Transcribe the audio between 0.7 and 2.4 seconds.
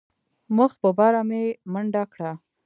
په بره مې منډه کړه.